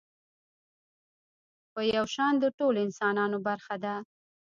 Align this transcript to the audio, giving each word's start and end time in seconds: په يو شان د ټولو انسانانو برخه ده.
په 1.73 1.81
يو 1.95 2.05
شان 2.13 2.33
د 2.39 2.45
ټولو 2.57 2.77
انسانانو 2.87 3.37
برخه 3.47 3.75
ده. 3.83 3.95